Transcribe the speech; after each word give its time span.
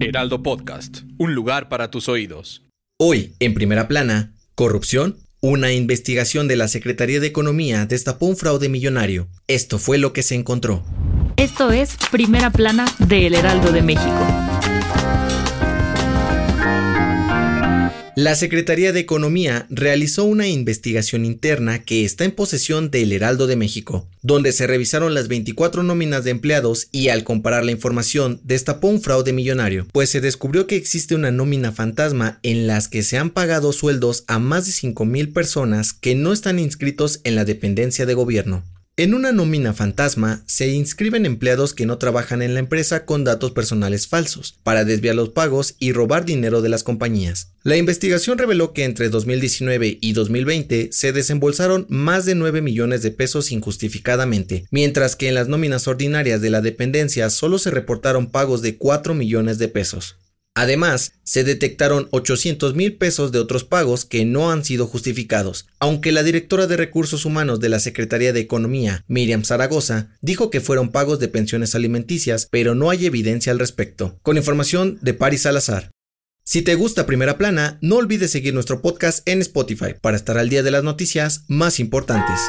Heraldo 0.00 0.42
Podcast, 0.42 0.98
un 1.18 1.34
lugar 1.34 1.68
para 1.68 1.90
tus 1.90 2.08
oídos. 2.08 2.62
Hoy, 2.98 3.34
en 3.40 3.54
primera 3.54 3.88
plana, 3.88 4.34
corrupción. 4.54 5.18
Una 5.40 5.72
investigación 5.72 6.48
de 6.48 6.56
la 6.56 6.68
Secretaría 6.68 7.20
de 7.20 7.26
Economía 7.26 7.86
destapó 7.86 8.26
un 8.26 8.36
fraude 8.36 8.68
millonario. 8.68 9.28
Esto 9.48 9.78
fue 9.78 9.98
lo 9.98 10.12
que 10.12 10.22
se 10.22 10.34
encontró. 10.34 10.82
Esto 11.36 11.70
es 11.72 11.96
Primera 12.10 12.50
Plana 12.50 12.86
de 12.98 13.26
El 13.26 13.34
Heraldo 13.34 13.72
de 13.72 13.82
México. 13.82 14.45
La 18.18 18.34
Secretaría 18.34 18.94
de 18.94 19.00
Economía 19.00 19.66
realizó 19.68 20.24
una 20.24 20.48
investigación 20.48 21.26
interna 21.26 21.84
que 21.84 22.02
está 22.02 22.24
en 22.24 22.30
posesión 22.30 22.90
del 22.90 23.12
Heraldo 23.12 23.46
de 23.46 23.56
México, 23.56 24.08
donde 24.22 24.52
se 24.52 24.66
revisaron 24.66 25.12
las 25.12 25.28
24 25.28 25.82
nóminas 25.82 26.24
de 26.24 26.30
empleados 26.30 26.88
y 26.92 27.10
al 27.10 27.24
comparar 27.24 27.62
la 27.66 27.72
información 27.72 28.40
destapó 28.42 28.88
un 28.88 29.02
fraude 29.02 29.34
millonario, 29.34 29.86
pues 29.92 30.08
se 30.08 30.22
descubrió 30.22 30.66
que 30.66 30.76
existe 30.76 31.14
una 31.14 31.30
nómina 31.30 31.72
fantasma 31.72 32.38
en 32.42 32.66
las 32.66 32.88
que 32.88 33.02
se 33.02 33.18
han 33.18 33.28
pagado 33.28 33.74
sueldos 33.74 34.24
a 34.28 34.38
más 34.38 34.64
de 34.64 34.72
5.000 34.72 35.34
personas 35.34 35.92
que 35.92 36.14
no 36.14 36.32
están 36.32 36.58
inscritos 36.58 37.20
en 37.24 37.34
la 37.34 37.44
dependencia 37.44 38.06
de 38.06 38.14
gobierno. 38.14 38.64
En 38.98 39.12
una 39.12 39.30
nómina 39.30 39.74
fantasma 39.74 40.42
se 40.46 40.68
inscriben 40.68 41.26
empleados 41.26 41.74
que 41.74 41.84
no 41.84 41.98
trabajan 41.98 42.40
en 42.40 42.54
la 42.54 42.60
empresa 42.60 43.04
con 43.04 43.24
datos 43.24 43.50
personales 43.50 44.08
falsos, 44.08 44.58
para 44.62 44.86
desviar 44.86 45.14
los 45.14 45.28
pagos 45.28 45.74
y 45.78 45.92
robar 45.92 46.24
dinero 46.24 46.62
de 46.62 46.70
las 46.70 46.82
compañías. 46.82 47.52
La 47.62 47.76
investigación 47.76 48.38
reveló 48.38 48.72
que 48.72 48.84
entre 48.84 49.10
2019 49.10 49.98
y 50.00 50.12
2020 50.14 50.88
se 50.92 51.12
desembolsaron 51.12 51.84
más 51.90 52.24
de 52.24 52.36
9 52.36 52.62
millones 52.62 53.02
de 53.02 53.10
pesos 53.10 53.52
injustificadamente, 53.52 54.64
mientras 54.70 55.14
que 55.14 55.28
en 55.28 55.34
las 55.34 55.48
nóminas 55.48 55.86
ordinarias 55.88 56.40
de 56.40 56.48
la 56.48 56.62
dependencia 56.62 57.28
solo 57.28 57.58
se 57.58 57.70
reportaron 57.70 58.30
pagos 58.30 58.62
de 58.62 58.78
4 58.78 59.12
millones 59.12 59.58
de 59.58 59.68
pesos. 59.68 60.16
Además, 60.56 61.12
se 61.22 61.44
detectaron 61.44 62.08
800 62.12 62.74
mil 62.74 62.96
pesos 62.96 63.30
de 63.30 63.38
otros 63.38 63.64
pagos 63.64 64.06
que 64.06 64.24
no 64.24 64.50
han 64.50 64.64
sido 64.64 64.86
justificados, 64.86 65.66
aunque 65.78 66.12
la 66.12 66.22
directora 66.22 66.66
de 66.66 66.78
Recursos 66.78 67.26
Humanos 67.26 67.60
de 67.60 67.68
la 67.68 67.78
Secretaría 67.78 68.32
de 68.32 68.40
Economía, 68.40 69.04
Miriam 69.06 69.44
Zaragoza, 69.44 70.16
dijo 70.22 70.48
que 70.48 70.62
fueron 70.62 70.92
pagos 70.92 71.18
de 71.18 71.28
pensiones 71.28 71.74
alimenticias, 71.74 72.48
pero 72.50 72.74
no 72.74 72.88
hay 72.88 73.04
evidencia 73.04 73.52
al 73.52 73.58
respecto. 73.58 74.18
Con 74.22 74.38
información 74.38 74.98
de 75.02 75.12
Paris 75.12 75.42
Salazar. 75.42 75.90
Si 76.42 76.62
te 76.62 76.74
gusta 76.74 77.04
Primera 77.04 77.36
Plana, 77.36 77.76
no 77.82 77.96
olvides 77.96 78.30
seguir 78.30 78.54
nuestro 78.54 78.80
podcast 78.80 79.28
en 79.28 79.42
Spotify 79.42 79.94
para 80.00 80.16
estar 80.16 80.38
al 80.38 80.48
día 80.48 80.62
de 80.62 80.70
las 80.70 80.84
noticias 80.84 81.44
más 81.48 81.80
importantes. 81.80 82.40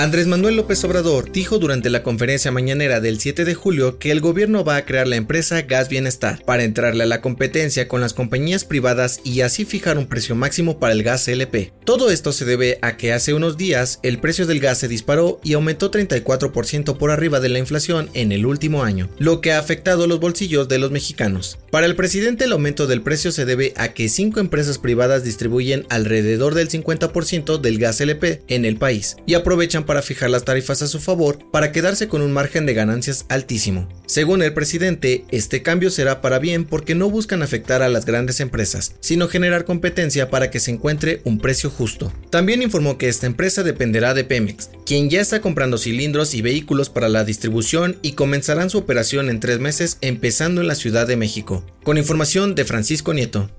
Andrés 0.00 0.28
Manuel 0.28 0.54
López 0.54 0.84
Obrador 0.84 1.32
dijo 1.32 1.58
durante 1.58 1.90
la 1.90 2.04
conferencia 2.04 2.52
mañanera 2.52 3.00
del 3.00 3.18
7 3.18 3.44
de 3.44 3.54
julio 3.56 3.98
que 3.98 4.12
el 4.12 4.20
gobierno 4.20 4.62
va 4.62 4.76
a 4.76 4.84
crear 4.84 5.08
la 5.08 5.16
empresa 5.16 5.62
Gas 5.62 5.88
Bienestar 5.88 6.40
para 6.44 6.62
entrarle 6.62 7.02
a 7.02 7.06
la 7.08 7.20
competencia 7.20 7.88
con 7.88 8.00
las 8.00 8.14
compañías 8.14 8.64
privadas 8.64 9.20
y 9.24 9.40
así 9.40 9.64
fijar 9.64 9.98
un 9.98 10.06
precio 10.06 10.36
máximo 10.36 10.78
para 10.78 10.92
el 10.92 11.02
gas 11.02 11.26
LP. 11.26 11.72
Todo 11.84 12.12
esto 12.12 12.30
se 12.30 12.44
debe 12.44 12.78
a 12.80 12.96
que 12.96 13.12
hace 13.12 13.34
unos 13.34 13.56
días 13.56 13.98
el 14.04 14.20
precio 14.20 14.46
del 14.46 14.60
gas 14.60 14.78
se 14.78 14.86
disparó 14.86 15.40
y 15.42 15.54
aumentó 15.54 15.90
34% 15.90 16.96
por 16.96 17.10
arriba 17.10 17.40
de 17.40 17.48
la 17.48 17.58
inflación 17.58 18.08
en 18.14 18.30
el 18.30 18.46
último 18.46 18.84
año, 18.84 19.08
lo 19.18 19.40
que 19.40 19.50
ha 19.50 19.58
afectado 19.58 20.06
los 20.06 20.20
bolsillos 20.20 20.68
de 20.68 20.78
los 20.78 20.92
mexicanos. 20.92 21.58
Para 21.72 21.86
el 21.86 21.96
presidente 21.96 22.44
el 22.44 22.52
aumento 22.52 22.86
del 22.86 23.02
precio 23.02 23.32
se 23.32 23.44
debe 23.44 23.72
a 23.76 23.94
que 23.94 24.08
cinco 24.08 24.38
empresas 24.38 24.78
privadas 24.78 25.24
distribuyen 25.24 25.86
alrededor 25.88 26.54
del 26.54 26.68
50% 26.68 27.60
del 27.60 27.78
gas 27.80 28.00
LP 28.00 28.42
en 28.46 28.64
el 28.64 28.76
país 28.76 29.16
y 29.26 29.34
aprovechan 29.34 29.87
para 29.88 30.02
fijar 30.02 30.28
las 30.28 30.44
tarifas 30.44 30.82
a 30.82 30.86
su 30.86 31.00
favor 31.00 31.38
para 31.50 31.72
quedarse 31.72 32.08
con 32.08 32.20
un 32.20 32.30
margen 32.30 32.66
de 32.66 32.74
ganancias 32.74 33.24
altísimo. 33.30 33.88
Según 34.06 34.42
el 34.42 34.52
presidente, 34.52 35.24
este 35.30 35.62
cambio 35.62 35.90
será 35.90 36.20
para 36.20 36.38
bien 36.38 36.66
porque 36.66 36.94
no 36.94 37.10
buscan 37.10 37.42
afectar 37.42 37.82
a 37.82 37.88
las 37.88 38.04
grandes 38.04 38.40
empresas, 38.40 38.94
sino 39.00 39.28
generar 39.28 39.64
competencia 39.64 40.28
para 40.28 40.50
que 40.50 40.60
se 40.60 40.70
encuentre 40.70 41.22
un 41.24 41.38
precio 41.38 41.70
justo. 41.70 42.12
También 42.30 42.62
informó 42.62 42.98
que 42.98 43.08
esta 43.08 43.26
empresa 43.26 43.62
dependerá 43.62 44.12
de 44.12 44.24
Pemex, 44.24 44.68
quien 44.84 45.08
ya 45.08 45.22
está 45.22 45.40
comprando 45.40 45.78
cilindros 45.78 46.34
y 46.34 46.42
vehículos 46.42 46.90
para 46.90 47.08
la 47.08 47.24
distribución 47.24 47.98
y 48.02 48.12
comenzarán 48.12 48.68
su 48.68 48.76
operación 48.76 49.30
en 49.30 49.40
tres 49.40 49.58
meses 49.58 49.96
empezando 50.02 50.60
en 50.60 50.68
la 50.68 50.74
Ciudad 50.74 51.06
de 51.06 51.16
México. 51.16 51.64
Con 51.82 51.96
información 51.96 52.54
de 52.54 52.66
Francisco 52.66 53.14
Nieto. 53.14 53.50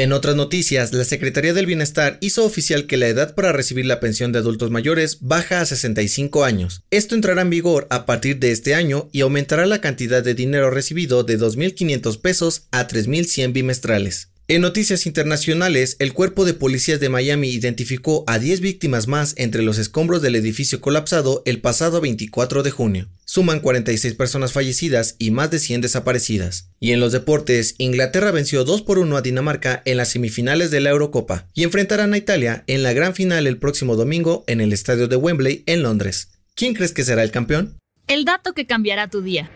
En 0.00 0.14
otras 0.14 0.34
noticias, 0.34 0.94
la 0.94 1.04
Secretaría 1.04 1.52
del 1.52 1.66
Bienestar 1.66 2.16
hizo 2.22 2.46
oficial 2.46 2.86
que 2.86 2.96
la 2.96 3.08
edad 3.08 3.34
para 3.34 3.52
recibir 3.52 3.84
la 3.84 4.00
pensión 4.00 4.32
de 4.32 4.38
adultos 4.38 4.70
mayores 4.70 5.18
baja 5.20 5.60
a 5.60 5.66
65 5.66 6.42
años. 6.42 6.84
Esto 6.90 7.14
entrará 7.14 7.42
en 7.42 7.50
vigor 7.50 7.86
a 7.90 8.06
partir 8.06 8.38
de 8.38 8.50
este 8.50 8.74
año 8.74 9.10
y 9.12 9.20
aumentará 9.20 9.66
la 9.66 9.82
cantidad 9.82 10.22
de 10.22 10.32
dinero 10.32 10.70
recibido 10.70 11.22
de 11.22 11.38
2.500 11.38 12.18
pesos 12.18 12.62
a 12.70 12.88
3.100 12.88 13.52
bimestrales. 13.52 14.30
En 14.50 14.62
noticias 14.62 15.06
internacionales, 15.06 15.94
el 16.00 16.12
cuerpo 16.12 16.44
de 16.44 16.54
policías 16.54 16.98
de 16.98 17.08
Miami 17.08 17.50
identificó 17.50 18.24
a 18.26 18.40
10 18.40 18.60
víctimas 18.60 19.06
más 19.06 19.34
entre 19.36 19.62
los 19.62 19.78
escombros 19.78 20.22
del 20.22 20.34
edificio 20.34 20.80
colapsado 20.80 21.44
el 21.46 21.60
pasado 21.60 22.00
24 22.00 22.64
de 22.64 22.72
junio. 22.72 23.08
Suman 23.24 23.60
46 23.60 24.12
personas 24.14 24.52
fallecidas 24.52 25.14
y 25.20 25.30
más 25.30 25.52
de 25.52 25.60
100 25.60 25.82
desaparecidas. 25.82 26.72
Y 26.80 26.90
en 26.90 26.98
los 26.98 27.12
deportes, 27.12 27.76
Inglaterra 27.78 28.32
venció 28.32 28.64
2 28.64 28.82
por 28.82 28.98
1 28.98 29.16
a 29.16 29.22
Dinamarca 29.22 29.82
en 29.84 29.98
las 29.98 30.08
semifinales 30.08 30.72
de 30.72 30.80
la 30.80 30.90
Eurocopa 30.90 31.46
y 31.54 31.62
enfrentarán 31.62 32.12
a 32.12 32.18
Italia 32.18 32.64
en 32.66 32.82
la 32.82 32.92
gran 32.92 33.14
final 33.14 33.46
el 33.46 33.58
próximo 33.58 33.94
domingo 33.94 34.42
en 34.48 34.60
el 34.60 34.72
estadio 34.72 35.06
de 35.06 35.14
Wembley 35.14 35.62
en 35.66 35.84
Londres. 35.84 36.32
¿Quién 36.56 36.74
crees 36.74 36.90
que 36.90 37.04
será 37.04 37.22
el 37.22 37.30
campeón? 37.30 37.78
El 38.08 38.24
dato 38.24 38.52
que 38.52 38.66
cambiará 38.66 39.06
tu 39.06 39.22
día. 39.22 39.48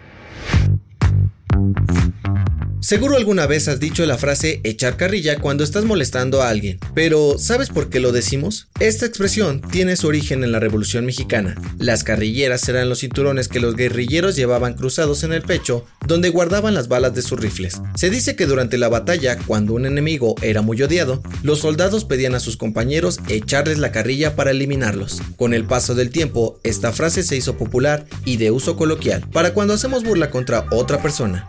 Seguro 2.85 3.17
alguna 3.17 3.47
vez 3.47 3.67
has 3.69 3.81
dicho 3.81 4.05
la 4.05 4.19
frase 4.19 4.61
echar 4.63 4.99
carrilla 4.99 5.39
cuando 5.39 5.65
estás 5.65 5.87
molestando 5.87 6.43
a 6.43 6.51
alguien, 6.51 6.79
pero 6.95 7.37
¿sabes 7.39 7.71
por 7.71 7.89
qué 7.89 7.99
lo 7.99 8.13
decimos? 8.13 8.69
Esta 8.79 9.07
expresión 9.07 9.63
tiene 9.63 9.97
su 9.97 10.07
origen 10.07 10.45
en 10.45 10.53
la 10.53 10.61
Revolución 10.61 11.07
Mexicana. 11.07 11.55
Las 11.79 12.05
carrilleras 12.05 12.69
eran 12.69 12.91
los 12.91 12.99
cinturones 13.01 13.49
que 13.49 13.59
los 13.59 13.75
guerrilleros 13.75 14.37
llevaban 14.37 14.75
cruzados 14.75 15.25
en 15.25 15.33
el 15.33 15.41
pecho, 15.41 15.87
donde 16.07 16.29
guardaban 16.29 16.75
las 16.75 16.89
balas 16.89 17.15
de 17.15 17.23
sus 17.23 17.41
rifles. 17.41 17.81
Se 17.95 18.11
dice 18.11 18.37
que 18.37 18.45
durante 18.45 18.77
la 18.77 18.91
batalla, 18.91 19.39
cuando 19.39 19.73
un 19.73 19.87
enemigo 19.87 20.35
era 20.43 20.61
muy 20.61 20.83
odiado, 20.83 21.23
los 21.43 21.61
soldados 21.61 22.05
pedían 22.05 22.35
a 22.35 22.41
sus 22.41 22.59
compañeros 22.59 23.19
echarles 23.31 23.79
la 23.79 23.93
carrilla 23.93 24.37
para 24.37 24.51
eliminarlos. 24.51 25.23
Con 25.39 25.55
el 25.55 25.65
paso 25.65 25.95
del 25.95 26.11
tiempo, 26.11 26.61
esta 26.65 26.93
frase 26.93 27.23
se 27.23 27.35
hizo 27.35 27.57
popular 27.57 28.05
y 28.27 28.37
de 28.37 28.51
uso 28.51 28.77
coloquial, 28.77 29.25
para 29.33 29.55
cuando 29.55 29.73
hacemos 29.73 30.05
burla 30.05 30.29
contra 30.29 30.67
otra 30.71 31.01
persona. 31.01 31.49